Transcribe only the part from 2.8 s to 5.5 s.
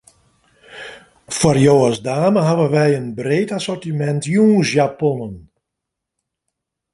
in breed assortimint jûnsjaponnen.